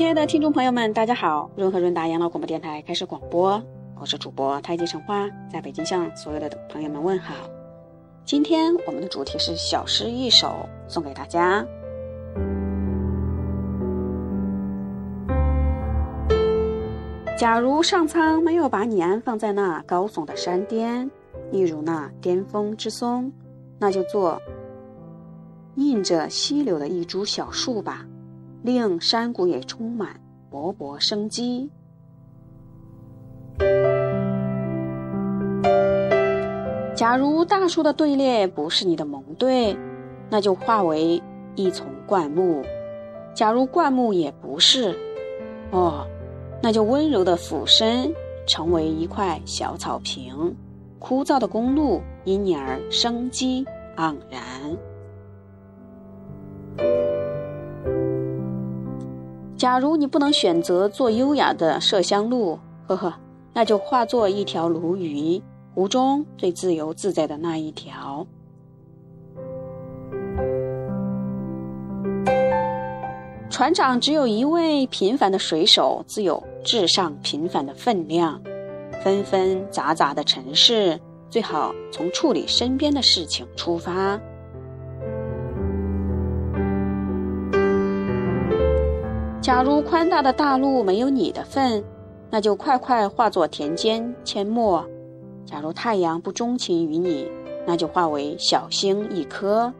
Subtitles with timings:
[0.00, 1.50] 亲爱的听众朋友们，大家好！
[1.56, 3.62] 润和润达养老广播电台开始广播，
[4.00, 7.34] 我是主播太极橙花，在北京向所有的朋友们问好。
[8.24, 11.62] 今天我们的主题是小诗一首，送给大家。
[17.38, 21.10] 假如上苍没有把你安放在那高耸的山巅，
[21.52, 23.30] 一如那巅峰之松，
[23.78, 24.40] 那就做
[25.74, 28.06] 映着溪流的一株小树吧。
[28.62, 31.70] 令山谷也充满勃勃生机。
[36.94, 39.76] 假如大树的队列不是你的盟队，
[40.28, 41.22] 那就化为
[41.54, 42.62] 一丛灌木；
[43.34, 44.94] 假如灌木也不是，
[45.70, 46.06] 哦，
[46.62, 48.12] 那就温柔的俯身，
[48.46, 50.54] 成为一块小草坪。
[50.98, 53.64] 枯燥的公路因你而生机
[53.96, 54.40] 盎然。
[59.60, 63.12] 假如你不能选择做优雅的麝香鹿，呵呵，
[63.52, 65.42] 那就化作一条鲈鱼，
[65.74, 68.26] 湖中最自由自在的那一条。
[73.50, 78.40] 船长只有一位平凡的水手，自有至上平凡的分量。
[79.04, 84.18] 纷纷杂杂的尘世，最好从处理身边的事情出发。
[89.40, 91.82] 假如宽大的大陆没有你的份，
[92.30, 94.84] 那就快快化作田间阡陌；
[95.46, 97.26] 假如太阳不钟情于你，
[97.66, 99.72] 那就化为小星一颗。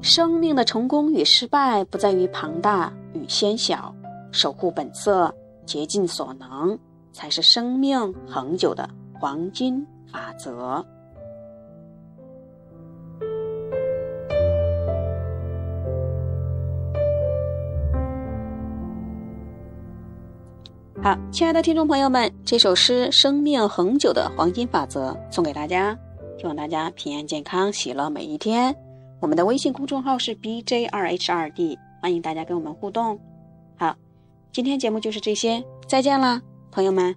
[0.00, 3.94] 生命的成功与失败，不在于庞大与纤小，
[4.32, 5.32] 守护本色，
[5.66, 6.78] 竭尽所能，
[7.12, 10.82] 才是生命恒久的黄金法则。
[21.04, 25.94] 好，亲爱的听众朋友们，这首诗《生命恒久的黄金法则》送给大家，
[26.38, 28.74] 希望大家平安健康，喜乐每一天。
[29.20, 33.20] 我们的微信公众号是 B J 二 H 二 D，欢迎大家跟我们互动。
[33.76, 33.94] 好，
[34.50, 37.14] 今天节目就是这些，再见了，朋友们。